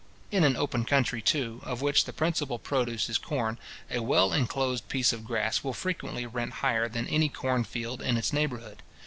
In 0.31 0.43
an 0.43 0.55
open 0.55 0.83
country, 0.83 1.21
too, 1.21 1.61
of 1.63 1.83
which 1.83 2.05
the 2.05 2.11
principal 2.11 2.57
produce 2.57 3.07
is 3.07 3.19
corn, 3.19 3.59
a 3.91 4.01
well 4.01 4.33
inclosed 4.33 4.89
piece 4.89 5.13
of 5.13 5.23
grass 5.25 5.63
will 5.63 5.73
frequently 5.73 6.25
rent 6.25 6.53
higher 6.65 6.89
than 6.89 7.07
any 7.07 7.29
corn 7.29 7.63
field 7.63 8.01
in 8.01 8.17
its 8.17 8.33
neighbourhood. 8.33 8.81